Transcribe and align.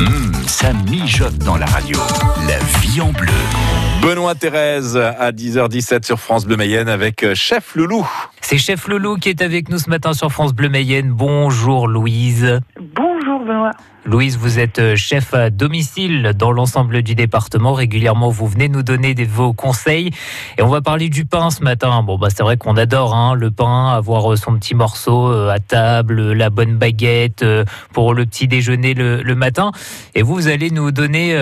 Hum, 0.00 0.32
ça 0.46 0.72
mijote 0.72 1.36
dans 1.44 1.58
la 1.58 1.66
radio. 1.66 1.98
La 2.48 2.58
vie 2.80 3.02
en 3.02 3.12
bleu. 3.12 3.28
Benoît 4.02 4.34
Thérèse 4.34 4.96
à 4.96 5.30
10h17 5.30 6.06
sur 6.06 6.18
France 6.18 6.46
Bleu 6.46 6.56
Mayenne 6.56 6.88
avec 6.88 7.22
euh, 7.22 7.34
Chef 7.34 7.74
Loulou. 7.74 8.08
C'est 8.40 8.56
Chef 8.56 8.88
Loulou 8.88 9.16
qui 9.16 9.28
est 9.28 9.42
avec 9.42 9.68
nous 9.68 9.76
ce 9.76 9.90
matin 9.90 10.14
sur 10.14 10.32
France 10.32 10.54
Bleu 10.54 10.70
Mayenne. 10.70 11.10
Bonjour 11.10 11.86
Louise. 11.86 12.60
Bonjour 12.80 13.40
Benoît. 13.40 13.72
Louise, 14.06 14.38
vous 14.38 14.58
êtes 14.58 14.78
euh, 14.78 14.96
chef 14.96 15.34
à 15.34 15.50
domicile 15.50 16.32
dans 16.34 16.52
l'ensemble 16.52 17.02
du 17.02 17.14
département. 17.14 17.74
Régulièrement, 17.74 18.30
vous 18.30 18.46
venez 18.46 18.70
nous 18.70 18.82
donner 18.82 19.12
vos 19.28 19.52
conseils. 19.52 20.10
Et 20.56 20.62
on 20.62 20.68
va 20.68 20.80
parler 20.80 21.10
du 21.10 21.26
pain 21.26 21.50
ce 21.50 21.62
matin. 21.62 22.02
Bon, 22.02 22.16
bah, 22.16 22.28
c'est 22.30 22.42
vrai 22.42 22.56
qu'on 22.56 22.78
adore 22.78 23.14
hein, 23.14 23.34
le 23.34 23.50
pain, 23.50 23.88
avoir 23.88 24.32
euh, 24.32 24.36
son 24.36 24.56
petit 24.56 24.74
morceau 24.74 25.30
euh, 25.30 25.50
à 25.50 25.58
table, 25.58 26.32
la 26.32 26.48
bonne 26.48 26.78
baguette 26.78 27.44
pour 27.92 28.14
le 28.14 28.24
petit 28.24 28.48
déjeuner 28.48 28.94
le, 28.94 29.34
matin. 29.34 29.70
Et 30.14 30.22
vous, 30.22 30.48
allez 30.48 30.70
nous 30.70 30.92
donner 30.92 31.38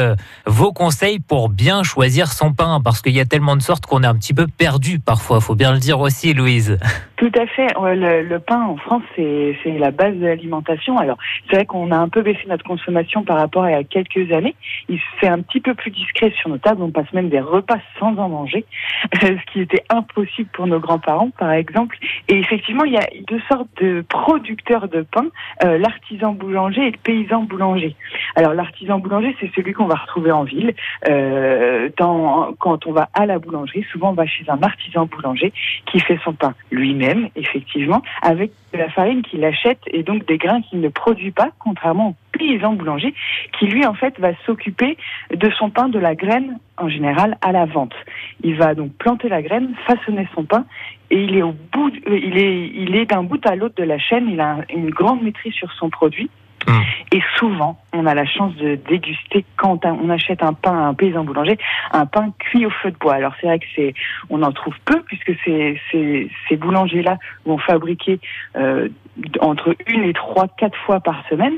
vos 0.46 0.72
conseils 0.72 1.20
pour 1.20 1.48
bien 1.48 1.82
choisir 1.84 2.32
son 2.32 2.52
pain. 2.52 2.80
Parce 2.82 3.02
qu'il 3.02 3.14
y 3.14 3.20
a 3.20 3.24
tellement 3.24 3.56
de 3.56 3.62
sortes 3.62 3.86
qu'on 3.86 4.02
est 4.02 4.06
un 4.06 4.16
petit 4.16 4.34
peu 4.34 4.46
perdu 4.46 4.98
parfois. 4.98 5.40
faut 5.40 5.54
bien 5.54 5.72
le 5.72 5.78
dire 5.78 6.00
aussi, 6.00 6.34
Louise. 6.34 6.78
Tout 7.16 7.32
à 7.34 7.46
fait. 7.46 7.68
Le 7.76 8.38
pain 8.38 8.62
en 8.62 8.76
France, 8.76 9.02
c'est 9.16 9.78
la 9.78 9.90
base 9.90 10.16
de 10.16 10.26
l'alimentation. 10.26 10.98
Alors, 10.98 11.18
c'est 11.48 11.56
vrai 11.56 11.66
qu'on 11.66 11.90
a 11.90 11.96
un 11.96 12.08
peu 12.08 12.22
baissé 12.22 12.47
notre 12.48 12.64
consommation 12.64 13.22
par 13.22 13.38
rapport 13.38 13.64
à 13.64 13.70
il 13.70 13.74
y 13.74 13.76
a 13.76 13.84
quelques 13.84 14.32
années. 14.32 14.54
Il 14.88 14.98
se 14.98 15.18
fait 15.20 15.28
un 15.28 15.40
petit 15.40 15.60
peu 15.60 15.74
plus 15.74 15.90
discret 15.90 16.32
sur 16.40 16.48
nos 16.48 16.58
tables. 16.58 16.82
On 16.82 16.90
passe 16.90 17.12
même 17.12 17.28
des 17.28 17.40
repas 17.40 17.78
sans 17.98 18.16
en 18.16 18.28
manger, 18.28 18.64
ce 19.20 19.52
qui 19.52 19.60
était 19.60 19.84
impossible 19.90 20.48
pour 20.52 20.66
nos 20.66 20.80
grands-parents, 20.80 21.30
par 21.38 21.52
exemple. 21.52 21.98
Et 22.28 22.38
effectivement, 22.38 22.84
il 22.84 22.92
y 22.92 22.98
a 22.98 23.06
deux 23.26 23.40
sortes 23.48 23.68
de 23.80 24.04
producteurs 24.08 24.88
de 24.88 25.02
pain, 25.02 25.26
euh, 25.64 25.78
l'artisan 25.78 26.32
boulanger 26.32 26.88
et 26.88 26.90
le 26.90 26.98
paysan 26.98 27.42
boulanger. 27.42 27.94
Alors, 28.36 28.54
l'artisan 28.54 28.98
boulanger, 28.98 29.36
c'est 29.40 29.50
celui 29.54 29.72
qu'on 29.72 29.86
va 29.86 29.96
retrouver 29.96 30.32
en 30.32 30.44
ville. 30.44 30.74
Euh, 31.08 31.88
quand 31.96 32.86
on 32.86 32.92
va 32.92 33.08
à 33.14 33.26
la 33.26 33.38
boulangerie, 33.38 33.84
souvent 33.92 34.10
on 34.10 34.14
va 34.14 34.26
chez 34.26 34.44
un 34.48 34.62
artisan 34.62 35.06
boulanger 35.06 35.52
qui 35.86 36.00
fait 36.00 36.18
son 36.24 36.32
pain 36.32 36.54
lui-même, 36.70 37.28
effectivement, 37.36 38.02
avec 38.22 38.52
de 38.72 38.78
la 38.78 38.88
farine 38.90 39.22
qu'il 39.22 39.44
achète 39.44 39.80
et 39.86 40.02
donc 40.02 40.26
des 40.26 40.38
grains 40.38 40.62
qu'il 40.62 40.80
ne 40.80 40.88
produit 40.88 41.30
pas, 41.30 41.50
contrairement 41.58 42.10
au 42.10 42.38
paysan 42.38 42.74
boulanger, 42.74 43.14
qui 43.58 43.66
lui 43.66 43.86
en 43.86 43.94
fait 43.94 44.18
va 44.18 44.30
s'occuper 44.46 44.96
de 45.34 45.50
son 45.58 45.70
pain 45.70 45.88
de 45.88 45.98
la 45.98 46.14
graine 46.14 46.58
en 46.76 46.88
général 46.88 47.38
à 47.40 47.52
la 47.52 47.64
vente. 47.64 47.94
Il 48.42 48.56
va 48.56 48.74
donc 48.74 48.92
planter 48.98 49.28
la 49.28 49.42
graine, 49.42 49.74
façonner 49.86 50.28
son 50.34 50.44
pain 50.44 50.64
et 51.10 51.22
il 51.22 51.36
est 51.36 51.42
au 51.42 51.54
bout, 51.72 51.92
il 52.06 52.36
est, 52.36 52.68
il 52.74 52.96
est 52.96 53.06
d'un 53.06 53.22
bout 53.22 53.44
à 53.46 53.56
l'autre 53.56 53.76
de 53.76 53.84
la 53.84 53.98
chaîne. 53.98 54.28
Il 54.30 54.40
a 54.40 54.58
une 54.74 54.90
grande 54.90 55.22
maîtrise 55.22 55.54
sur 55.54 55.72
son 55.72 55.88
produit. 55.90 56.30
Hum. 56.68 56.82
Et 57.12 57.22
souvent, 57.36 57.78
on 57.92 58.06
a 58.06 58.14
la 58.14 58.26
chance 58.26 58.54
de 58.56 58.74
déguster 58.74 59.44
quand 59.56 59.84
on 59.86 60.10
achète 60.10 60.42
un 60.42 60.52
pain 60.52 60.72
à 60.72 60.88
un 60.88 60.94
paysan 60.94 61.24
boulanger, 61.24 61.58
un 61.92 62.06
pain 62.06 62.32
cuit 62.38 62.66
au 62.66 62.70
feu 62.70 62.90
de 62.90 62.96
bois. 62.96 63.14
Alors 63.14 63.32
c'est 63.40 63.46
vrai 63.46 63.58
que 63.58 63.66
c'est, 63.74 63.94
on 64.28 64.42
en 64.42 64.52
trouve 64.52 64.74
peu 64.84 65.00
puisque 65.06 65.32
ces, 65.44 65.80
ces, 65.90 66.30
ces 66.48 66.56
boulangers-là 66.56 67.16
vont 67.46 67.58
fabriquer 67.58 68.20
euh, 68.56 68.88
entre 69.40 69.74
une 69.86 70.04
et 70.04 70.12
trois, 70.12 70.46
quatre 70.48 70.78
fois 70.86 71.00
par 71.00 71.24
semaine, 71.28 71.54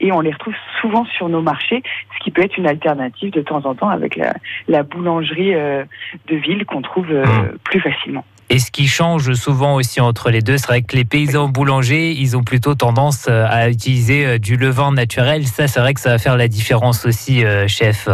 et 0.00 0.10
on 0.12 0.20
les 0.20 0.32
retrouve 0.32 0.54
souvent 0.80 1.04
sur 1.04 1.28
nos 1.28 1.42
marchés, 1.42 1.82
ce 2.16 2.24
qui 2.24 2.30
peut 2.30 2.42
être 2.42 2.56
une 2.56 2.66
alternative 2.66 3.30
de 3.30 3.42
temps 3.42 3.64
en 3.66 3.74
temps 3.74 3.88
avec 3.88 4.16
la, 4.16 4.34
la 4.68 4.82
boulangerie 4.82 5.54
euh, 5.54 5.84
de 6.26 6.36
ville 6.36 6.64
qu'on 6.64 6.82
trouve 6.82 7.10
euh, 7.10 7.24
hum. 7.24 7.58
plus 7.62 7.80
facilement. 7.80 8.24
Et 8.50 8.58
ce 8.58 8.70
qui 8.70 8.86
change 8.86 9.32
souvent 9.34 9.74
aussi 9.74 10.00
entre 10.00 10.30
les 10.30 10.42
deux, 10.42 10.58
c'est 10.58 10.66
vrai 10.66 10.82
que 10.82 10.96
les 10.96 11.04
paysans 11.04 11.48
boulangers, 11.48 12.12
ils 12.12 12.36
ont 12.36 12.42
plutôt 12.42 12.74
tendance 12.74 13.26
euh, 13.28 13.46
à 13.48 13.70
utiliser 13.70 14.26
euh, 14.26 14.38
du 14.38 14.56
levain 14.56 14.92
naturel. 14.92 15.46
Ça, 15.46 15.66
c'est 15.66 15.80
vrai 15.80 15.94
que 15.94 16.00
ça 16.00 16.10
va 16.10 16.18
faire 16.18 16.36
la 16.36 16.48
différence 16.48 17.06
aussi, 17.06 17.44
euh, 17.44 17.66
chef. 17.68 18.08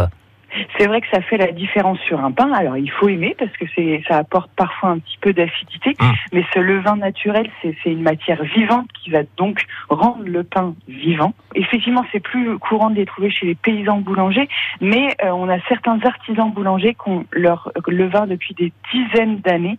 C'est 0.77 0.87
vrai 0.87 1.01
que 1.01 1.07
ça 1.11 1.21
fait 1.21 1.37
la 1.37 1.51
différence 1.51 1.99
sur 1.99 2.23
un 2.23 2.31
pain. 2.31 2.51
Alors 2.53 2.77
il 2.77 2.89
faut 2.89 3.09
aimer 3.09 3.35
parce 3.37 3.51
que 3.51 3.65
c'est 3.75 4.03
ça 4.07 4.17
apporte 4.17 4.51
parfois 4.55 4.89
un 4.89 4.99
petit 4.99 5.17
peu 5.19 5.33
d'acidité, 5.33 5.91
mmh. 5.99 6.05
mais 6.33 6.43
ce 6.53 6.59
levain 6.59 6.95
naturel, 6.95 7.49
c'est 7.61 7.75
une 7.85 8.01
matière 8.01 8.43
vivante 8.43 8.87
qui 9.03 9.11
va 9.11 9.21
donc 9.37 9.63
rendre 9.89 10.23
le 10.25 10.43
pain 10.43 10.73
vivant. 10.87 11.33
Effectivement, 11.55 12.05
c'est 12.11 12.19
plus 12.19 12.57
courant 12.59 12.89
de 12.89 12.95
les 12.95 13.05
trouver 13.05 13.29
chez 13.29 13.45
les 13.45 13.55
paysans 13.55 13.97
boulangers, 13.97 14.47
mais 14.79 15.15
euh, 15.23 15.29
on 15.31 15.49
a 15.49 15.59
certains 15.67 15.99
artisans 16.03 16.51
boulangers 16.51 16.95
qui 16.95 17.09
ont 17.09 17.25
leur 17.31 17.71
levain 17.87 18.27
depuis 18.27 18.53
des 18.53 18.71
dizaines 18.91 19.37
d'années. 19.37 19.77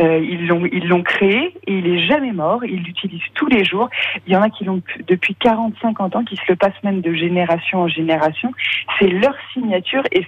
Euh, 0.00 0.18
ils 0.18 0.46
l'ont 0.46 0.64
ils 0.66 0.88
l'ont 0.88 1.02
créé 1.02 1.54
et 1.66 1.78
il 1.78 1.86
est 1.86 2.06
jamais 2.06 2.32
mort. 2.32 2.64
Ils 2.64 2.82
l'utilisent 2.82 3.22
tous 3.34 3.46
les 3.46 3.64
jours. 3.64 3.88
Il 4.26 4.32
y 4.32 4.36
en 4.36 4.42
a 4.42 4.50
qui 4.50 4.64
l'ont 4.64 4.82
depuis 5.06 5.36
40-50 5.40 6.16
ans, 6.16 6.24
qui 6.24 6.36
se 6.36 6.42
le 6.48 6.56
passent 6.56 6.82
même 6.82 7.00
de 7.00 7.14
génération 7.14 7.82
en 7.82 7.88
génération. 7.88 8.52
C'est 8.98 9.08
leur 9.08 9.34
signature 9.52 10.03
et 10.12 10.26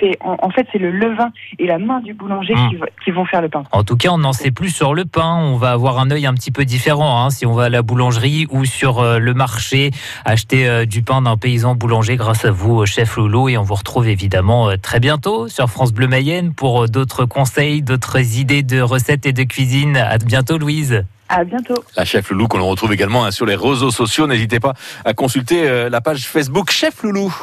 c'est 0.00 0.16
en, 0.20 0.50
fait 0.50 0.66
c'est 0.72 0.78
le 0.78 0.90
levain 0.90 1.30
et 1.58 1.66
la 1.66 1.78
main 1.78 2.00
du 2.00 2.14
boulanger 2.14 2.54
mmh. 2.54 2.84
qui, 3.04 3.10
vont 3.10 3.24
faire 3.24 3.42
le 3.42 3.48
pain. 3.48 3.62
En 3.72 3.84
tout 3.84 3.96
cas, 3.96 4.10
on 4.10 4.18
n'en 4.18 4.32
sait 4.32 4.50
plus 4.50 4.70
sur 4.70 4.94
le 4.94 5.04
pain. 5.04 5.36
On 5.36 5.56
va 5.56 5.72
avoir 5.72 5.98
un 5.98 6.10
œil 6.10 6.26
un 6.26 6.34
petit 6.34 6.50
peu 6.50 6.64
différent 6.64 7.24
hein, 7.24 7.30
si 7.30 7.46
on 7.46 7.52
va 7.52 7.64
à 7.64 7.68
la 7.68 7.82
boulangerie 7.82 8.46
ou 8.50 8.64
sur 8.64 9.00
euh, 9.00 9.18
le 9.18 9.34
marché 9.34 9.90
acheter 10.24 10.68
euh, 10.68 10.84
du 10.84 11.02
pain 11.02 11.22
d'un 11.22 11.36
paysan 11.36 11.74
boulanger 11.74 12.16
grâce 12.16 12.44
à 12.44 12.50
vous, 12.50 12.84
chef 12.86 13.16
Lolo. 13.16 13.48
Et 13.48 13.56
on 13.56 13.62
vous 13.62 13.74
retrouve 13.74 14.08
évidemment 14.08 14.70
euh, 14.70 14.76
très 14.76 15.00
bientôt 15.00 15.48
sur 15.48 15.68
France 15.68 15.92
Bleu 15.92 16.06
Mayenne 16.06 16.54
pour 16.54 16.88
d'autres 16.88 17.24
conseils, 17.24 17.82
d'autres 17.82 18.38
idées 18.38 18.62
de 18.62 18.80
recettes 18.80 19.26
et 19.26 19.32
de 19.32 19.44
cuisine. 19.44 19.96
À 19.96 20.18
bientôt, 20.18 20.58
Louise. 20.58 21.04
À 21.28 21.44
bientôt. 21.44 21.82
La 21.96 22.04
chef 22.04 22.30
Loulou 22.30 22.46
qu'on 22.46 22.62
retrouve 22.62 22.92
également 22.92 23.24
hein, 23.24 23.30
sur 23.30 23.46
les 23.46 23.54
réseaux 23.54 23.90
sociaux. 23.90 24.26
N'hésitez 24.26 24.60
pas 24.60 24.74
à 25.04 25.14
consulter 25.14 25.88
la 25.88 26.00
page 26.02 26.26
Facebook 26.26 26.70
Chef 26.70 27.02
Loulou. 27.02 27.34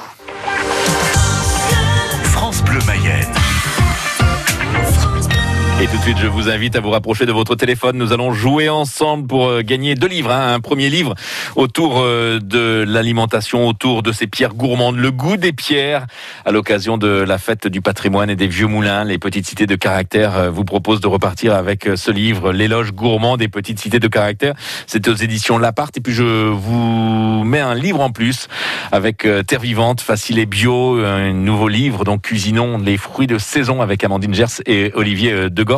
Et 5.82 5.88
tout 5.88 5.96
de 5.96 6.02
suite, 6.02 6.18
je 6.18 6.28
vous 6.28 6.50
invite 6.50 6.76
à 6.76 6.82
vous 6.82 6.90
rapprocher 6.90 7.26
de 7.26 7.32
votre 7.32 7.56
téléphone. 7.56 7.98
Nous 7.98 8.12
allons 8.12 8.34
jouer 8.34 8.68
ensemble 8.68 9.28
pour 9.28 9.48
euh, 9.48 9.62
gagner 9.62 9.96
deux 9.96 10.10
livres. 10.10 10.30
Hein. 10.30 10.56
Un 10.56 10.60
premier 10.60 10.90
livre 10.90 11.16
autour 11.56 12.02
euh, 12.02 12.40
de 12.42 12.84
l'alimentation, 12.86 13.66
autour 13.66 14.04
de 14.04 14.12
ces 14.12 14.28
pierres 14.28 14.56
gourmandes, 14.56 14.98
le 14.98 15.10
goût 15.10 15.38
des 15.38 15.54
pierres, 15.54 16.06
à 16.44 16.52
l'occasion 16.52 16.98
de 16.98 17.08
la 17.08 17.38
fête 17.38 17.66
du 17.68 17.80
patrimoine 17.80 18.30
et 18.30 18.36
des 18.36 18.48
vieux 18.48 18.68
moulins. 18.68 19.06
Les 19.06 19.18
petites 19.20 19.46
cités 19.46 19.68
de 19.68 19.76
caractère 19.76 20.36
euh, 20.36 20.50
vous 20.50 20.66
propose 20.66 21.00
de 21.00 21.08
repartir 21.08 21.56
avec 21.56 21.88
ce 21.96 22.12
livre, 22.12 22.52
l'éloge 22.52 22.92
gourmand 22.92 23.38
des 23.38 23.48
petites 23.48 23.80
cités 23.80 24.00
de 24.00 24.08
caractère. 24.10 24.56
C'est 24.86 25.08
aux 25.08 25.16
éditions 25.16 25.58
Lapart. 25.58 25.92
Et 25.96 26.02
puis 26.02 26.14
je 26.14 26.50
vous 26.50 27.46
mets 27.46 27.62
un 27.62 27.74
livre 27.74 28.02
en 28.02 28.12
plus 28.12 28.50
avec 28.92 29.26
Terre 29.48 29.62
vivante, 29.62 30.02
facile 30.02 30.40
et 30.40 30.46
bio, 30.46 31.00
un 31.06 31.32
nouveau 31.32 31.70
livre. 31.70 32.04
Donc 32.04 32.24
cuisinons 32.24 32.80
les 32.80 32.98
fruits 32.98 33.28
de 33.28 33.38
saison 33.38 33.82
avec 33.82 34.04
Amandine 34.04 34.34
Gers 34.34 34.62
et 34.66 34.92
Olivier 34.94 35.50
de 35.50 35.69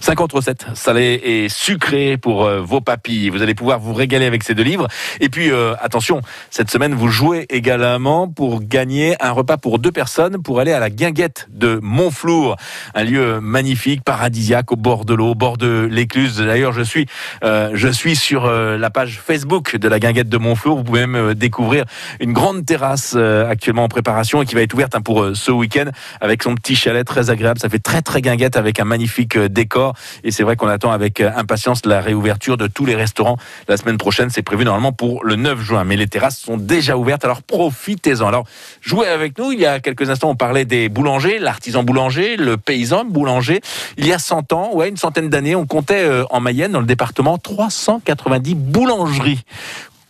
50 0.00 0.32
recettes 0.32 0.66
salées 0.74 1.20
et 1.22 1.48
sucrées 1.48 2.16
pour 2.16 2.44
euh, 2.44 2.60
vos 2.60 2.80
papilles. 2.80 3.28
Vous 3.28 3.42
allez 3.42 3.54
pouvoir 3.54 3.78
vous 3.80 3.92
régaler 3.92 4.26
avec 4.26 4.42
ces 4.42 4.54
deux 4.54 4.62
livres. 4.62 4.86
Et 5.20 5.28
puis, 5.28 5.50
euh, 5.50 5.74
attention, 5.80 6.20
cette 6.50 6.70
semaine, 6.70 6.94
vous 6.94 7.08
jouez 7.08 7.46
également 7.50 8.28
pour 8.28 8.62
gagner 8.62 9.16
un 9.20 9.32
repas 9.32 9.56
pour 9.56 9.78
deux 9.78 9.92
personnes 9.92 10.42
pour 10.42 10.60
aller 10.60 10.72
à 10.72 10.80
la 10.80 10.90
guinguette 10.90 11.48
de 11.50 11.80
Montflour. 11.82 12.56
Un 12.94 13.04
lieu 13.04 13.40
magnifique, 13.40 14.04
paradisiaque, 14.04 14.72
au 14.72 14.76
bord 14.76 15.04
de 15.04 15.14
l'eau, 15.14 15.30
au 15.30 15.34
bord 15.34 15.56
de 15.56 15.88
l'écluse. 15.90 16.38
D'ailleurs, 16.38 16.72
je 16.72 16.82
suis, 16.82 17.06
euh, 17.44 17.70
je 17.74 17.88
suis 17.88 18.16
sur 18.16 18.50
la 18.50 18.90
page 18.90 19.20
Facebook 19.24 19.76
de 19.76 19.88
la 19.88 19.98
guinguette 19.98 20.28
de 20.28 20.38
Montflour. 20.38 20.76
Vous 20.76 20.84
pouvez 20.84 21.06
même 21.06 21.34
découvrir 21.34 21.84
une 22.20 22.32
grande 22.32 22.64
terrasse 22.64 23.16
actuellement 23.16 23.84
en 23.84 23.88
préparation 23.88 24.42
et 24.42 24.46
qui 24.46 24.54
va 24.54 24.62
être 24.62 24.74
ouverte 24.74 24.94
hein, 24.94 25.00
pour 25.00 25.30
ce 25.34 25.50
week-end 25.50 25.86
avec 26.20 26.42
son 26.42 26.54
petit 26.54 26.76
chalet 26.76 27.06
très 27.06 27.30
agréable. 27.30 27.58
Ça 27.58 27.68
fait 27.68 27.78
très, 27.78 28.02
très 28.02 28.20
guinguette 28.20 28.56
avec 28.56 28.80
un 28.80 28.84
magnifique 28.84 29.31
décor. 29.36 29.94
Et 30.24 30.30
c'est 30.30 30.42
vrai 30.42 30.56
qu'on 30.56 30.68
attend 30.68 30.90
avec 30.90 31.20
euh, 31.20 31.30
impatience 31.36 31.84
la 31.86 32.00
réouverture 32.00 32.56
de 32.56 32.66
tous 32.66 32.84
les 32.84 32.94
restaurants 32.94 33.36
la 33.68 33.76
semaine 33.76 33.98
prochaine. 33.98 34.30
C'est 34.30 34.42
prévu 34.42 34.64
normalement 34.64 34.92
pour 34.92 35.24
le 35.24 35.36
9 35.36 35.60
juin. 35.60 35.84
Mais 35.84 35.96
les 35.96 36.06
terrasses 36.06 36.38
sont 36.38 36.56
déjà 36.56 36.96
ouvertes, 36.96 37.24
alors 37.24 37.42
profitez-en. 37.42 38.26
Alors, 38.26 38.46
jouez 38.80 39.08
avec 39.08 39.38
nous. 39.38 39.52
Il 39.52 39.60
y 39.60 39.66
a 39.66 39.80
quelques 39.80 40.08
instants, 40.10 40.30
on 40.30 40.36
parlait 40.36 40.64
des 40.64 40.88
boulangers, 40.88 41.38
l'artisan 41.38 41.82
boulanger, 41.82 42.36
le 42.36 42.56
paysan 42.56 43.04
boulanger. 43.04 43.60
Il 43.96 44.06
y 44.06 44.12
a 44.12 44.18
100 44.18 44.52
ans, 44.52 44.70
ouais, 44.74 44.88
une 44.88 44.96
centaine 44.96 45.28
d'années, 45.28 45.54
on 45.54 45.66
comptait 45.66 46.04
euh, 46.04 46.24
en 46.30 46.40
Mayenne, 46.40 46.72
dans 46.72 46.80
le 46.80 46.86
département, 46.86 47.38
390 47.38 48.54
boulangeries. 48.54 49.44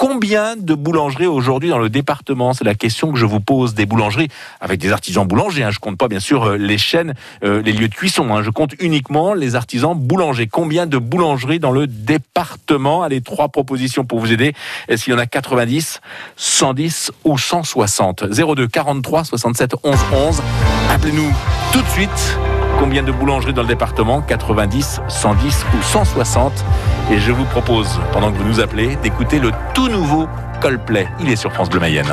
Combien 0.02 0.56
de 0.56 0.74
boulangeries 0.74 1.28
aujourd'hui 1.28 1.68
dans 1.68 1.78
le 1.78 1.88
département? 1.88 2.54
C'est 2.54 2.64
la 2.64 2.74
question 2.74 3.12
que 3.12 3.18
je 3.20 3.24
vous 3.24 3.38
pose. 3.38 3.74
Des 3.74 3.86
boulangeries 3.86 4.26
avec 4.60 4.80
des 4.80 4.90
artisans 4.90 5.24
boulangers. 5.24 5.62
Hein. 5.62 5.70
Je 5.70 5.78
compte 5.78 5.96
pas 5.96 6.08
bien 6.08 6.18
sûr 6.18 6.42
euh, 6.42 6.56
les 6.56 6.76
chaînes, 6.76 7.14
euh, 7.44 7.62
les 7.62 7.70
lieux 7.70 7.86
de 7.86 7.94
cuisson. 7.94 8.34
Hein. 8.34 8.42
Je 8.42 8.50
compte 8.50 8.74
uniquement 8.80 9.32
les 9.32 9.54
artisans 9.54 9.96
boulangers. 9.96 10.48
Combien 10.48 10.86
de 10.86 10.98
boulangeries 10.98 11.60
dans 11.60 11.70
le 11.70 11.86
département? 11.86 13.04
Allez, 13.04 13.20
trois 13.20 13.50
propositions 13.50 14.04
pour 14.04 14.18
vous 14.18 14.32
aider. 14.32 14.54
Qu'il 14.88 15.12
y 15.12 15.14
en 15.14 15.20
a 15.20 15.26
90, 15.26 16.00
110 16.34 17.12
ou 17.22 17.38
160 17.38 18.24
02 18.24 18.66
43 18.66 19.22
67 19.22 19.76
11 19.84 19.98
11. 20.12 20.42
Appelez-nous 20.90 21.32
tout 21.72 21.80
de 21.80 21.88
suite. 21.90 22.38
Combien 22.82 23.04
de 23.04 23.12
boulangeries 23.12 23.52
dans 23.52 23.62
le 23.62 23.68
département? 23.68 24.22
90, 24.22 25.02
110 25.06 25.66
ou 25.72 25.82
160 25.82 26.64
Et 27.12 27.18
je 27.20 27.30
vous 27.30 27.44
propose, 27.44 28.00
pendant 28.12 28.32
que 28.32 28.38
vous 28.38 28.44
nous 28.44 28.58
appelez, 28.58 28.96
d'écouter 28.96 29.38
le 29.38 29.52
tout 29.72 29.86
nouveau 29.86 30.26
Coldplay. 30.60 31.06
Il 31.20 31.30
est 31.30 31.36
sur 31.36 31.52
France 31.52 31.70
Bleu 31.70 31.78
Mayenne. 31.78 32.12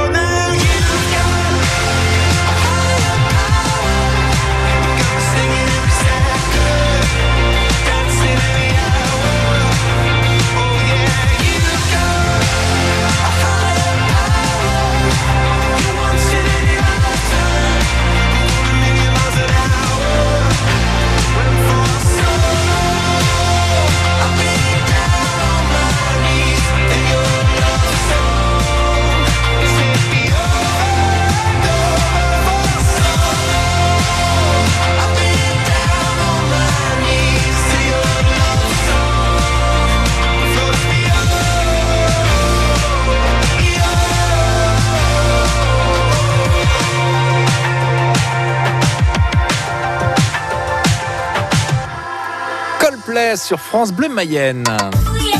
Sur 53.35 53.59
France 53.59 53.93
Bleu 53.93 54.09
Mayenne. 54.09 54.63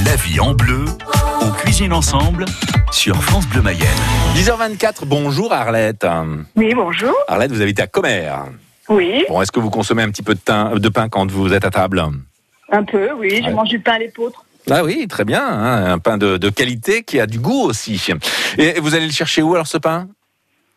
La 0.05 0.15
vie 0.15 0.39
en 0.39 0.53
bleu, 0.53 0.85
on 1.41 1.51
cuisine 1.51 1.91
ensemble 1.93 2.45
sur 2.91 3.21
France 3.21 3.47
Bleu 3.47 3.61
Mayenne. 3.61 3.87
10h24, 4.35 5.05
bonjour 5.05 5.51
Arlette. 5.53 6.05
Oui, 6.55 6.73
bonjour. 6.73 7.13
Arlette, 7.27 7.51
vous 7.51 7.61
habitez 7.61 7.81
à 7.81 7.87
Commer. 7.87 8.29
Oui, 8.89 9.25
Bon, 9.29 9.41
est-ce 9.41 9.51
que 9.51 9.59
vous 9.59 9.69
consommez 9.69 10.03
un 10.03 10.09
petit 10.09 10.23
peu 10.23 10.33
de, 10.35 10.39
thym- 10.39 10.79
de 10.79 10.89
pain 10.89 11.09
quand 11.09 11.29
vous 11.29 11.53
êtes 11.53 11.65
à 11.65 11.69
table? 11.69 12.01
Un 12.71 12.83
peu, 12.83 13.09
oui. 13.17 13.39
Je 13.41 13.47
Ouais. 13.47 13.53
mange 13.53 13.69
du 13.69 13.79
pain 13.79 13.93
à 13.93 13.99
l'épeautre. 13.99 14.45
Ah 14.69 14.83
oui, 14.83 15.07
très 15.09 15.25
bien. 15.25 15.45
hein, 15.45 15.91
un 15.91 15.99
pain 15.99 16.17
de, 16.17 16.37
de 16.37 16.49
qualité 16.49 17.03
qui 17.03 17.19
a 17.19 17.25
du 17.27 17.39
goût 17.39 17.63
aussi. 17.63 18.01
Et 18.57 18.79
vous 18.79 18.95
allez 18.95 19.05
le 19.07 19.11
chercher 19.11 19.41
où 19.41 19.53
alors 19.53 19.67
ce 19.67 19.77
pain? 19.77 20.07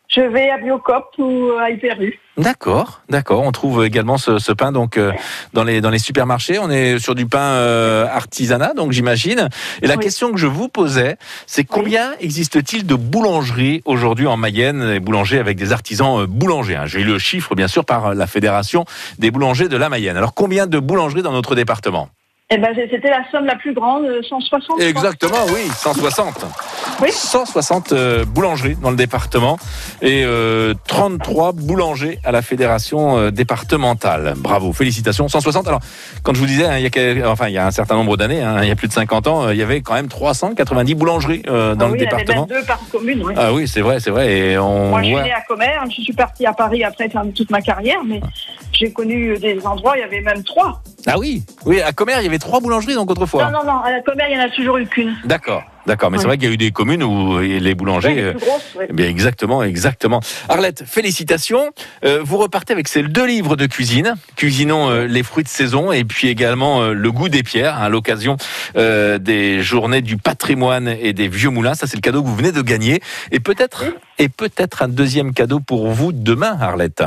Je 0.09 0.21
vais 0.21 0.49
à 0.49 0.57
Biocop 0.57 1.05
ou 1.17 1.51
à 1.59 1.69
Hyper 1.71 1.99
U. 2.01 2.19
D'accord, 2.37 3.01
d'accord. 3.09 3.43
On 3.43 3.51
trouve 3.53 3.85
également 3.85 4.17
ce, 4.17 4.39
ce 4.39 4.51
pain 4.51 4.73
donc 4.73 4.97
euh, 4.97 5.13
dans 5.53 5.63
les 5.63 5.79
dans 5.79 5.89
les 5.89 5.99
supermarchés. 5.99 6.59
On 6.59 6.69
est 6.69 6.99
sur 6.99 7.15
du 7.15 7.25
pain 7.27 7.39
euh, 7.39 8.05
artisanat, 8.07 8.73
donc 8.73 8.91
j'imagine. 8.91 9.47
Et 9.81 9.87
la 9.87 9.95
Oui. 9.95 10.03
question 10.03 10.31
que 10.33 10.37
je 10.37 10.47
vous 10.47 10.67
posais, 10.67 11.15
c'est 11.47 11.63
combien 11.63 12.11
existe-t-il 12.19 12.85
de 12.85 12.95
boulangeries 12.95 13.81
aujourd'hui 13.85 14.27
en 14.27 14.35
Mayenne, 14.35 14.81
et 14.81 14.99
boulangers 14.99 15.39
avec 15.39 15.57
des 15.57 15.71
artisans 15.71 16.23
euh, 16.23 16.27
boulangers 16.27 16.75
hein? 16.75 16.85
J'ai 16.87 16.99
eu 17.01 17.05
le 17.05 17.19
chiffre 17.19 17.55
bien 17.55 17.69
sûr 17.69 17.85
par 17.85 18.13
la 18.13 18.27
fédération 18.27 18.83
des 19.17 19.31
boulangers 19.31 19.69
de 19.69 19.77
la 19.77 19.87
Mayenne. 19.87 20.17
Alors 20.17 20.33
combien 20.33 20.67
de 20.67 20.77
boulangeries 20.79 21.23
dans 21.23 21.31
notre 21.31 21.55
département? 21.55 22.09
Eh 22.51 22.57
ben, 22.59 22.75
c'était 22.75 23.09
la 23.09 23.23
somme 23.31 23.45
la 23.45 23.55
plus 23.55 23.73
grande, 23.73 24.05
160. 24.21 24.61
je 24.61 24.67
crois. 24.67 24.85
Exactement, 24.87 25.45
oui, 25.51 25.67
160. 25.75 26.45
Oui. 27.01 27.09
160 27.11 27.91
euh, 27.91 28.23
boulangeries 28.23 28.75
dans 28.75 28.91
le 28.91 28.95
département 28.95 29.57
et 30.03 30.23
euh, 30.23 30.75
33 30.87 31.53
boulangers 31.53 32.19
à 32.23 32.31
la 32.31 32.43
fédération 32.43 33.17
euh, 33.17 33.31
départementale. 33.31 34.35
Bravo, 34.37 34.73
félicitations. 34.73 35.27
160. 35.27 35.67
Alors, 35.67 35.79
quand 36.21 36.35
je 36.35 36.39
vous 36.39 36.45
disais, 36.45 36.65
hein, 36.65 36.77
il, 36.77 36.83
y 36.83 37.21
a, 37.23 37.31
enfin, 37.31 37.47
il 37.47 37.53
y 37.53 37.57
a 37.57 37.65
un 37.65 37.71
certain 37.71 37.95
nombre 37.95 38.15
d'années, 38.15 38.43
hein, 38.43 38.59
il 38.61 38.67
y 38.67 38.71
a 38.71 38.75
plus 38.75 38.87
de 38.89 38.93
50 38.93 39.25
ans, 39.27 39.45
euh, 39.47 39.53
il 39.55 39.59
y 39.59 39.63
avait 39.63 39.81
quand 39.81 39.95
même 39.95 40.07
390 40.07 40.93
boulangeries 40.93 41.41
euh, 41.47 41.73
dans 41.73 41.85
Ah 41.85 41.87
le 41.87 41.93
oui, 41.93 41.99
il 42.01 42.03
y 42.03 42.07
en 42.07 42.13
avait 42.13 42.23
département. 42.25 42.45
deux 42.45 42.63
par 42.63 42.79
commune. 42.91 43.23
oui. 43.25 43.33
Ah 43.35 43.53
oui, 43.53 43.67
c'est 43.67 43.81
vrai, 43.81 43.99
c'est 43.99 44.11
vrai. 44.11 44.31
Et 44.37 44.57
on 44.59 44.89
Moi, 44.89 45.01
je 45.01 45.07
suis 45.07 45.15
née 45.15 45.33
à 45.33 45.41
Comer. 45.41 45.71
Je 45.89 46.01
suis 46.01 46.13
partie 46.13 46.45
à 46.45 46.53
Paris 46.53 46.83
après 46.83 47.09
faire 47.09 47.23
toute 47.35 47.49
ma 47.49 47.61
carrière, 47.61 48.03
mais 48.05 48.21
j'ai 48.77 48.91
connu 48.91 49.37
des 49.37 49.65
endroits, 49.65 49.97
il 49.97 50.01
y 50.01 50.03
avait 50.03 50.21
même 50.21 50.43
trois. 50.43 50.81
Ah 51.07 51.17
oui, 51.19 51.43
oui, 51.65 51.81
à 51.81 51.91
Commer, 51.91 52.13
il 52.19 52.23
y 52.23 52.27
avait 52.27 52.39
trois 52.39 52.59
boulangeries 52.59 52.95
donc 52.95 53.11
autrefois. 53.11 53.45
Non, 53.51 53.59
non, 53.59 53.65
non. 53.65 53.79
À 53.81 54.01
Comer, 54.01 54.23
il 54.29 54.37
n'y 54.37 54.41
en 54.43 54.45
a 54.45 54.49
toujours 54.49 54.77
eu 54.77 54.87
qu'une. 54.87 55.15
D'accord, 55.23 55.63
d'accord. 55.85 56.09
Mais 56.09 56.17
c'est 56.17 56.23
Ouais. 56.23 56.29
vrai 56.29 56.37
qu'il 56.39 56.47
y 56.47 56.51
a 56.51 56.53
eu 56.53 56.57
des 56.57 56.71
communes 56.71 57.03
où 57.03 57.37
les 57.39 57.75
boulangers. 57.75 58.15
Les 58.15 58.21
euh, 58.23 58.31
plus 58.33 58.39
grosses, 58.45 58.75
oui. 58.79 58.85
Eh 58.89 58.93
Bien 58.93 59.07
exactement, 59.07 59.61
exactement. 59.63 60.19
Arlette, 60.49 60.83
félicitations. 60.85 61.69
Euh, 62.03 62.21
vous 62.23 62.37
repartez 62.37 62.73
avec 62.73 62.87
ces 62.87 63.03
deux 63.03 63.25
livres 63.27 63.55
de 63.55 63.67
cuisine, 63.67 64.15
cuisinons 64.35 64.89
euh, 64.89 65.05
les 65.05 65.21
fruits 65.21 65.43
de 65.43 65.49
saison 65.49 65.91
et 65.91 66.03
puis 66.03 66.27
également 66.27 66.81
euh, 66.81 66.93
le 66.93 67.11
goût 67.11 67.29
des 67.29 67.43
pierres 67.43 67.77
à 67.79 67.89
l'occasion 67.89 68.37
euh, 68.75 69.19
des 69.19 69.61
journées 69.61 70.01
du 70.01 70.17
patrimoine 70.17 70.87
et 70.87 71.13
des 71.13 71.27
vieux 71.27 71.49
moulins. 71.51 71.75
Ça 71.75 71.85
c'est 71.85 71.97
le 71.97 72.01
cadeau 72.01 72.23
que 72.23 72.27
vous 72.27 72.35
venez 72.35 72.51
de 72.51 72.61
gagner 72.63 72.99
et 73.31 73.39
peut-être 73.39 73.83
et 74.17 74.27
peut-être 74.29 74.81
un 74.81 74.87
deuxième 74.87 75.33
cadeau 75.33 75.59
pour 75.59 75.91
vous 75.91 76.11
demain, 76.13 76.57
Arlette. 76.59 77.03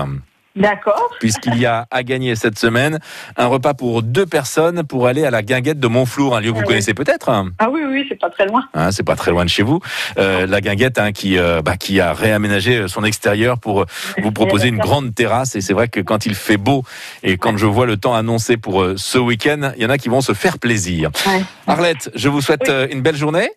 D'accord. 0.60 1.10
Puisqu'il 1.20 1.56
y 1.58 1.66
a 1.66 1.86
à 1.90 2.02
gagner 2.02 2.34
cette 2.36 2.58
semaine 2.58 2.98
un 3.36 3.46
repas 3.46 3.74
pour 3.74 4.02
deux 4.02 4.26
personnes 4.26 4.82
pour 4.84 5.06
aller 5.06 5.24
à 5.24 5.30
la 5.30 5.42
guinguette 5.42 5.80
de 5.80 5.86
Montflour, 5.88 6.36
un 6.36 6.40
lieu 6.40 6.50
que 6.50 6.54
vous 6.56 6.60
Ah 6.60 6.64
oui. 6.66 6.68
connaissez 6.68 6.94
peut-être. 6.94 7.28
Ah 7.58 7.68
oui, 7.70 7.80
oui, 7.88 8.04
c'est 8.08 8.18
pas 8.18 8.30
très 8.30 8.46
loin. 8.46 8.64
Hein, 8.74 8.90
c'est 8.92 9.02
pas 9.02 9.16
très 9.16 9.30
loin 9.30 9.44
de 9.44 9.50
chez 9.50 9.62
vous. 9.62 9.80
Euh, 10.18 10.46
la 10.46 10.60
guinguette 10.60 10.98
hein, 10.98 11.12
qui, 11.12 11.38
euh, 11.38 11.62
bah, 11.62 11.76
qui 11.76 12.00
a 12.00 12.12
réaménagé 12.12 12.88
son 12.88 13.04
extérieur 13.04 13.58
pour 13.58 13.82
euh, 13.82 13.86
vous 14.22 14.32
proposer 14.32 14.68
une 14.68 14.78
grande 14.78 15.14
terrasse. 15.14 15.54
Et 15.56 15.60
c'est 15.60 15.72
vrai 15.74 15.88
que 15.88 16.00
quand 16.00 16.26
il 16.26 16.34
fait 16.34 16.56
beau 16.56 16.82
et 17.22 17.36
quand 17.38 17.56
je 17.56 17.66
vois 17.66 17.86
le 17.86 17.96
temps 17.96 18.14
annoncé 18.14 18.56
pour 18.56 18.82
euh, 18.82 18.94
ce 18.96 19.18
week-end, 19.18 19.72
il 19.76 19.82
y 19.82 19.86
en 19.86 19.90
a 19.90 19.98
qui 19.98 20.08
vont 20.08 20.20
se 20.20 20.32
faire 20.32 20.58
plaisir. 20.58 21.10
Ouais. 21.26 21.42
Arlette, 21.66 22.10
je 22.14 22.28
vous 22.28 22.40
souhaite 22.40 22.68
Oui. 22.68 22.92
une 22.92 23.02
belle 23.02 23.16
journée. 23.16 23.50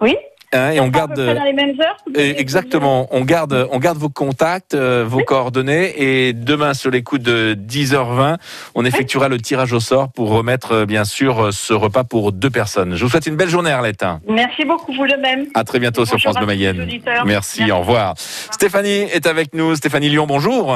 Oui. 0.00 0.16
Hein, 0.52 0.70
et 0.72 0.80
on 0.80 0.88
garde. 0.88 1.14
dans 1.14 1.44
les 1.44 1.52
mêmes 1.52 1.80
heures 1.80 1.96
euh, 2.16 2.34
Exactement, 2.36 3.06
on 3.12 3.20
garde, 3.20 3.68
on 3.70 3.78
garde 3.78 3.98
vos 3.98 4.08
contacts, 4.08 4.74
euh, 4.74 5.04
vos 5.06 5.20
coordonnées 5.20 5.94
et 5.96 6.32
demain 6.32 6.74
sur 6.74 6.90
les 6.90 7.04
coups 7.04 7.22
de 7.22 7.54
10h20, 7.54 8.36
on 8.74 8.84
effectuera 8.84 9.28
le 9.28 9.38
tirage 9.38 9.72
au 9.72 9.78
sort 9.78 10.10
pour 10.10 10.30
remettre 10.30 10.72
euh, 10.72 10.86
bien 10.86 11.04
sûr 11.04 11.52
ce 11.52 11.72
repas 11.72 12.02
pour 12.02 12.32
deux 12.32 12.50
personnes. 12.50 12.96
Je 12.96 13.04
vous 13.04 13.10
souhaite 13.10 13.26
une 13.26 13.36
belle 13.36 13.48
journée 13.48 13.70
Arlette. 13.70 14.04
Merci 14.28 14.64
beaucoup, 14.64 14.92
vous 14.92 15.06
de 15.06 15.16
même. 15.16 15.46
À 15.54 15.62
très 15.62 15.78
bientôt 15.78 16.04
sur 16.04 16.18
France 16.18 16.36
Bleu 16.36 16.46
Mayenne. 16.46 16.88
Merci. 17.26 17.70
au 17.70 17.78
revoir. 17.78 18.14
Stéphanie 18.16 19.06
est 19.12 19.26
avec 19.26 19.54
nous. 19.54 19.76
Stéphanie 19.76 20.08
Lyon, 20.08 20.26
bonjour. 20.26 20.74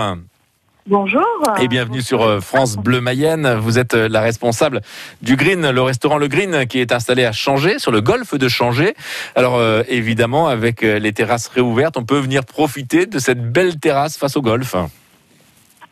Bonjour. 0.86 1.24
Et 1.62 1.66
bienvenue 1.66 2.02
sur 2.02 2.20
euh, 2.20 2.40
France 2.40 2.76
Bleu 2.76 3.00
Mayenne. 3.00 3.54
Vous 3.54 3.78
êtes 3.78 3.94
euh, 3.94 4.06
la 4.06 4.20
responsable 4.20 4.82
du 5.22 5.34
Green, 5.34 5.70
le 5.70 5.80
restaurant 5.80 6.18
Le 6.18 6.28
Green 6.28 6.66
qui 6.66 6.78
est 6.78 6.92
installé 6.92 7.24
à 7.24 7.32
Changé, 7.32 7.78
sur 7.78 7.90
le 7.90 8.02
golfe 8.02 8.34
de 8.34 8.48
Changé. 8.48 8.94
Alors 9.34 9.56
euh, 9.56 9.82
évidemment, 9.88 10.46
avec 10.46 10.82
les 10.82 11.12
terrasses 11.14 11.48
réouvertes, 11.48 11.96
on 11.96 12.04
peut 12.04 12.18
venir 12.18 12.44
profiter 12.44 13.06
de 13.06 13.18
cette 13.18 13.50
belle 13.50 13.78
terrasse 13.80 14.18
face 14.18 14.36
au 14.36 14.42
golfe. 14.42 14.76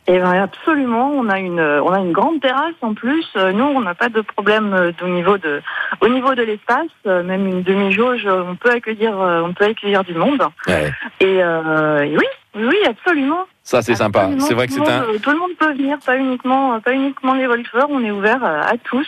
Eh 0.05 0.19
ben 0.19 0.33
absolument, 0.33 1.11
on 1.11 1.29
a 1.29 1.39
une 1.39 1.61
on 1.61 1.91
a 1.93 1.99
une 1.99 2.11
grande 2.11 2.41
terrasse 2.41 2.73
en 2.81 2.93
plus. 2.93 3.25
Euh, 3.37 3.53
Nous, 3.53 3.63
on 3.63 3.79
n'a 3.79 3.95
pas 3.95 4.09
de 4.09 4.19
problème 4.19 4.73
euh, 4.73 4.91
au 5.01 5.07
niveau 5.07 5.37
de 5.37 5.61
au 6.01 6.09
niveau 6.09 6.35
de 6.35 6.43
l'espace. 6.43 6.89
Euh, 7.07 7.23
Même 7.23 7.47
une 7.47 7.63
demi-jauge, 7.63 8.25
euh, 8.25 8.43
on 8.45 8.55
peut 8.55 8.71
accueillir 8.71 9.17
euh, 9.19 9.41
on 9.45 9.53
peut 9.53 9.63
accueillir 9.65 10.03
du 10.03 10.13
monde. 10.13 10.43
Ouais, 10.67 10.91
Et, 11.21 11.41
euh, 11.41 12.03
et 12.03 12.17
oui, 12.17 12.25
oui, 12.55 12.75
absolument. 12.85 13.43
ça 13.63 13.81
c'est 13.81 13.95
sympa. 13.95 14.29
C'est 14.39 14.53
vrai 14.53 14.67
que 14.67 14.73
c'est 14.73 14.81
un. 14.89 15.03
Tout 15.23 15.31
le 15.31 15.37
monde 15.39 15.51
peut 15.57 15.71
venir, 15.73 15.97
pas 16.05 16.17
uniquement 16.17 16.79
pas 16.81 16.91
uniquement 16.91 17.33
les 17.35 17.45
golfeurs. 17.45 17.87
On 17.89 18.03
est 18.03 18.11
ouvert 18.11 18.43
euh, 18.43 18.59
à 18.61 18.73
tous 18.83 19.07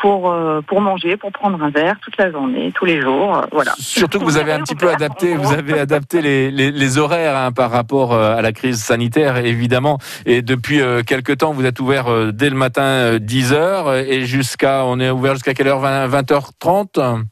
pour 0.00 0.30
euh, 0.30 0.60
pour 0.60 0.80
manger, 0.80 1.16
pour 1.16 1.32
prendre 1.32 1.62
un 1.62 1.70
verre 1.70 1.96
toute 2.02 2.16
la 2.18 2.30
journée, 2.30 2.72
tous 2.74 2.84
les 2.84 3.00
jours. 3.00 3.36
euh, 3.38 3.42
Voilà. 3.52 3.72
Surtout 3.78 4.18
que 4.18 4.24
vous 4.24 4.36
avez 4.36 4.52
un 4.52 4.60
petit 4.60 4.74
peu 4.74 4.90
adapté, 4.90 5.34
vous 5.36 5.52
avez 5.52 5.78
adapté 5.86 6.20
les, 6.22 6.50
les, 6.50 6.70
les 6.70 6.98
horaires 6.98 7.36
hein, 7.36 7.52
par 7.52 7.70
rapport 7.70 8.12
euh, 8.12 8.36
à 8.36 8.42
la 8.42 8.52
crise 8.52 8.82
sanitaire, 8.82 9.38
évidemment. 9.38 9.98
Et 10.26 10.42
depuis 10.42 10.80
euh, 10.80 11.02
quelques 11.02 11.38
temps, 11.38 11.52
vous 11.52 11.64
êtes 11.64 11.80
ouvert 11.80 12.08
euh, 12.08 12.30
dès 12.32 12.50
le 12.50 12.56
matin 12.56 12.82
euh, 12.82 13.18
10h 13.18 14.04
et 14.06 14.24
jusqu'à, 14.26 14.84
on 14.84 15.00
est 15.00 15.10
ouvert 15.10 15.34
jusqu'à 15.34 15.54
quelle 15.54 15.68
heure 15.68 15.80
20, 15.80 16.08
20h30 16.08 17.24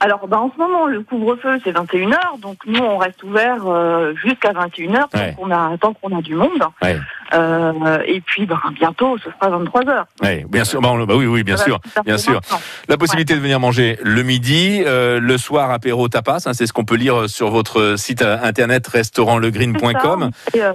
Alors, 0.00 0.26
ben, 0.28 0.38
en 0.38 0.50
ce 0.54 0.58
moment, 0.60 0.86
le 0.86 1.00
couvre-feu, 1.02 1.58
c'est 1.64 1.72
21h, 1.72 2.40
donc 2.40 2.58
nous, 2.66 2.80
on 2.82 2.98
reste 2.98 3.22
ouvert 3.22 3.62
euh, 3.66 4.12
jusqu'à 4.22 4.52
21h, 4.52 5.08
tant 5.10 5.18
Ouais. 5.18 5.34
qu'on 5.38 5.50
a, 5.50 5.76
tant 5.78 5.94
qu'on 5.94 6.16
a 6.18 6.20
du 6.20 6.34
monde. 6.34 6.62
Ouais. 6.82 6.98
Euh, 7.34 7.98
et 8.06 8.20
puis, 8.20 8.46
ben, 8.46 8.58
bientôt, 8.74 9.16
ce 9.18 9.30
sera 9.30 9.50
23h. 9.58 10.04
Oui, 10.22 10.44
bien 10.48 10.64
sûr. 10.64 10.80
Bah 10.80 10.92
oui, 11.16 11.26
oui, 11.26 11.42
bien 11.42 11.56
sûr. 11.56 11.80
bien 12.04 12.18
sûr. 12.18 12.40
La 12.88 12.96
possibilité 12.96 13.34
de 13.34 13.40
venir 13.40 13.58
manger 13.60 13.98
le 14.02 14.22
midi, 14.22 14.82
euh, 14.86 15.18
le 15.20 15.38
soir 15.38 15.70
apéro 15.70 16.08
tapas, 16.08 16.44
hein, 16.46 16.52
c'est 16.54 16.66
ce 16.66 16.72
qu'on 16.72 16.84
peut 16.84 16.96
lire 16.96 17.28
sur 17.28 17.50
votre 17.50 17.96
site 17.96 18.22
euh, 18.22 18.38
internet 18.42 18.86
restaurantleggreen.com. 18.86 20.30
Et, 20.54 20.62
euh, 20.62 20.72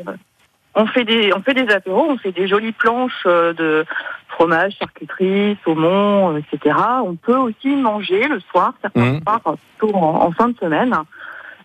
on 0.75 0.86
fait 0.88 1.03
des, 1.03 1.34
on 1.34 1.41
fait 1.41 1.53
des 1.53 1.70
apéros, 1.74 2.08
on 2.10 2.17
fait 2.17 2.31
des 2.31 2.48
jolies 2.48 2.72
planches 2.72 3.24
euh, 3.25 3.51
de 3.53 3.86
fromage, 4.29 4.74
charcuterie, 4.79 5.58
saumon, 5.65 6.34
euh, 6.36 6.39
etc. 6.53 6.75
On 7.03 7.15
peut 7.15 7.36
aussi 7.36 7.75
manger 7.75 8.27
le 8.27 8.39
soir, 8.51 8.74
certains 8.81 9.01
Mhm. 9.15 9.22
soirs, 9.24 9.41
plutôt 9.77 9.96
en, 9.96 10.24
en 10.27 10.31
fin 10.31 10.48
de 10.50 10.55
semaine. 10.58 10.96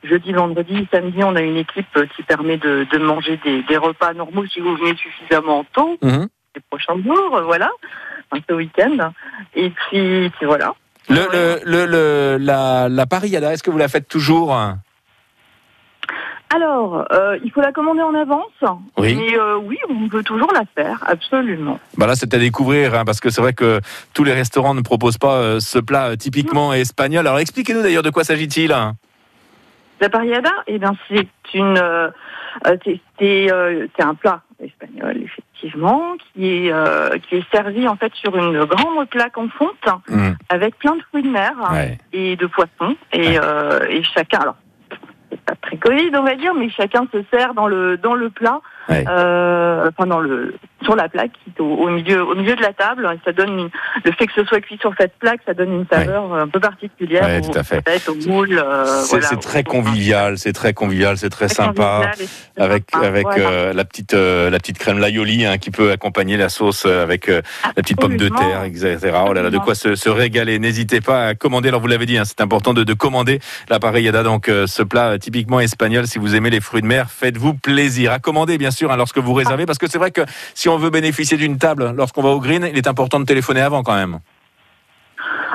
Jeudi, 0.09 0.33
vendredi, 0.33 0.87
samedi, 0.93 1.19
on 1.25 1.35
a 1.37 1.41
une 1.41 1.57
équipe 1.57 1.87
euh, 1.97 2.07
qui 2.15 2.23
permet 2.23 2.57
de, 2.57 2.87
de 2.91 2.99
manger 2.99 3.39
des, 3.45 3.63
des 3.65 3.77
repas 3.77 4.13
normaux 4.15 4.47
si 4.47 4.61
vous 4.61 4.77
venez 4.77 4.95
suffisamment 4.97 5.65
tôt 5.73 5.99
Mhm. 6.03 6.29
les 6.55 6.63
prochains 6.71 6.97
jours, 7.03 7.37
euh, 7.37 7.43
voilà, 7.43 7.71
enfin, 8.31 8.43
ce 8.49 8.55
week-end. 8.55 9.13
Et 9.55 9.71
puis, 9.71 10.31
puis 10.39 10.47
voilà. 10.47 10.75
Le, 11.09 11.27
le, 11.33 11.61
le, 11.65 11.87
le- 11.87 12.37
la, 12.41 12.89
la 12.89 13.07
parillada, 13.07 13.53
est-ce 13.53 13.63
que 13.63 13.71
vous 13.71 13.79
la 13.79 13.89
faites 13.89 14.09
toujours? 14.09 14.57
Alors, 16.55 17.05
euh, 17.13 17.37
il 17.45 17.51
faut 17.51 17.61
la 17.61 17.73
commander 17.73 18.03
en 18.03 18.15
avance. 18.15 18.53
Oui. 18.97 19.19
Euh, 19.37 19.57
oui, 19.57 19.77
on 19.91 20.09
peut 20.09 20.23
toujours 20.23 20.53
la 20.55 20.63
faire, 20.77 21.03
absolument. 21.07 21.81
bah 21.99 22.07
Là, 22.07 22.15
c'est 22.15 22.33
à 22.35 22.39
découvrir, 22.39 22.95
hein, 22.95 23.05
parce 23.05 23.21
que 23.21 23.31
c'est 23.31 23.41
vrai 23.41 23.53
que 23.53 23.81
tous 24.15 24.23
les 24.23 24.33
restaurants 24.33 24.75
ne 24.75 24.81
proposent 24.81 25.19
pas 25.19 25.35
euh, 25.39 25.61
ce 25.61 25.79
plat 25.81 26.17
typiquement 26.17 26.73
espagnol. 26.73 27.27
Alors 27.27 27.41
expliquez-nous 27.41 27.83
d'ailleurs 27.83 28.05
de 28.05 28.11
quoi 28.11 28.23
s'agit-il 28.23 28.73
hein 28.73 28.95
La 30.01 30.09
parillada, 30.11 30.51
eh 30.67 30.79
bien, 30.79 30.95
c'est 31.09 31.27
une, 31.55 31.79
euh, 31.79 32.09
euh, 32.67 32.77
c'est, 32.85 33.01
c'est, 33.19 33.51
euh, 33.51 33.87
un 33.99 34.15
plat 34.15 34.43
espagnol, 34.63 35.17
effectivement, 35.23 36.17
qui 36.35 36.67
est, 36.67 36.73
euh, 36.73 37.17
qui 37.29 37.37
est 37.37 37.51
servi 37.51 37.89
en 37.89 37.97
fait 37.97 38.13
sur 38.15 38.37
une 38.37 38.65
grande 38.65 39.09
plaque 39.09 39.37
en 39.39 39.49
fonte 39.49 39.77
Hum, 40.11 40.37
avec 40.49 40.77
plein 40.79 40.97
de 40.97 41.03
fruits 41.11 41.23
de 41.23 41.31
mer 41.31 41.53
ouais. 41.73 41.99
et 42.13 42.37
de 42.37 42.47
poissons. 42.47 42.97
Et, 43.13 43.21
Ouais. 43.21 43.41
euh, 43.43 43.87
et 43.89 44.03
chacun, 44.03 44.41
alors, 44.41 44.57
c'est 45.31 45.41
pas 45.41 45.55
très 45.63 45.77
Covid, 45.79 46.11
on 46.15 46.23
va 46.23 46.35
dire, 46.37 46.55
mais 46.55 46.69
chacun 46.71 47.07
se 47.13 47.23
sert 47.33 47.55
dans 47.55 47.67
le, 47.67 47.97
dans 47.97 48.15
le 48.15 48.31
plat, 48.31 48.61
Ouais. 48.89 49.05
euh, 49.09 49.89
enfin, 49.89 50.07
dans 50.07 50.21
le, 50.21 50.55
sur 50.87 50.97
la 50.97 51.09
plaque, 51.09 51.33
qui 51.45 51.51
est 51.51 51.61
au, 51.61 51.67
au 51.85 51.91
milieu, 51.91 52.23
au 52.25 52.35
milieu 52.35 52.57
de 52.57 52.63
la 52.63 52.73
table. 52.73 53.07
Et 53.15 53.19
ça 53.25 53.33
donne 53.33 53.51
une- 53.59 53.71
le 54.05 54.13
fait 54.13 54.27
que 54.27 54.33
ce 54.35 54.45
soit 54.45 54.61
cuit 54.61 54.79
sur 54.81 54.93
cette 54.99 55.15
plaque, 55.19 55.41
ça 55.47 55.53
donne 55.55 55.73
une 55.73 55.87
saveur 55.93 56.33
un 56.33 56.49
peu 56.49 56.61
particulière. 56.61 57.25
Ouais, 57.25 57.41
tout 57.43 57.57
à 57.59 57.63
fait. 57.63 57.83
peut-être 57.83 58.09
au 58.11 58.15
moule. 58.29 58.59
euh, 58.65 58.85
C'est 59.03 59.19
voilà, 59.21 59.37
très 59.37 59.63
convivial, 59.65 60.39
c'est 60.39 60.53
très 60.53 60.73
convivial, 60.73 61.19
c'est 61.19 61.29
très 61.31 61.47
très 61.49 61.55
sympa. 61.55 62.13
Avec 62.57 62.85
avec 62.95 63.27
voilà. 63.27 63.49
euh, 63.49 63.73
la 63.75 63.85
petite 63.85 64.15
euh, 64.15 64.49
la 64.51 64.59
petite 64.59 64.79
crème 64.79 64.99
laioli 64.99 65.45
hein, 65.45 65.59
qui 65.59 65.71
peut 65.71 65.91
accompagner 65.93 66.37
la 66.39 66.49
sauce 66.49 66.85
euh, 66.87 67.03
avec 67.03 67.29
euh, 67.29 67.43
la 67.77 67.83
petite 67.83 68.01
pomme 68.01 68.17
de 68.17 68.29
terre, 68.29 68.65
etc. 68.65 68.99
Oh 69.29 69.33
là 69.35 69.43
là, 69.43 69.51
de 69.51 69.59
quoi 69.59 69.75
se, 69.75 69.95
se 69.95 70.09
régaler. 70.09 70.59
N'hésitez 70.59 71.01
pas 71.03 71.27
à 71.27 71.35
commander. 71.35 71.69
Alors 71.69 71.81
vous 71.81 71.87
l'avez 71.89 72.07
dit, 72.07 72.17
hein, 72.17 72.25
c'est 72.25 72.41
important 72.41 72.73
de, 72.73 72.85
de 72.85 72.95
commander 72.95 73.41
la 73.69 73.79
parillada, 73.79 74.23
donc 74.23 74.49
euh, 74.49 74.67
ce 74.67 74.83
plat 74.83 75.09
euh, 75.11 75.19
typiquement 75.19 75.61
espagnol. 75.61 76.07
Si 76.07 76.19
vous 76.19 76.35
aimez 76.35 76.51
les 76.51 76.61
fruits 76.61 76.83
de 76.83 76.87
mer, 76.87 77.11
faites-vous 77.11 77.55
plaisir. 77.55 78.13
À 78.13 78.19
commander 78.19 78.57
bien 78.59 78.71
sûr 78.71 78.91
hein, 78.93 78.97
lorsque 78.97 79.19
vous 79.19 79.35
réservez, 79.35 79.67
parce 79.67 79.79
que 79.79 79.87
c'est 79.89 79.99
vrai 79.99 80.11
que 80.11 80.23
si 80.55 80.69
on 80.77 80.79
veut 80.79 80.91
bénéficier 80.91 81.39
d'une 81.39 81.57
table 81.57 81.95
lorsqu'on 81.97 82.23
va 82.23 82.29
au 82.29 82.39
green, 82.39 82.69
il 82.71 82.77
est 82.77 82.87
important 82.87 83.19
de 83.19 83.25
téléphoner 83.25 83.63
avant 83.63 83.83
quand 83.83 83.95
même. 83.95 84.19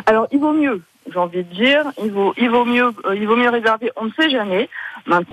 Alors, 0.08 0.28
il 0.32 0.40
vaut 0.40 0.51
mieux, 0.51 0.82
j'ai 1.12 1.20
envie 1.20 1.44
de 1.44 1.54
dire, 1.54 1.84
il 2.04 2.12
vaut, 2.12 2.34
il 2.38 2.50
vaut 2.50 2.66
mieux, 2.66 2.92
euh, 3.06 3.16
il 3.16 3.28
vaut 3.28 3.36
mieux 3.36 3.50
réserver. 3.50 3.92
On 3.98 4.06
ne 4.06 4.12
sait 4.20 4.32
jamais. 4.32 4.68
Maintenant, 5.06 5.22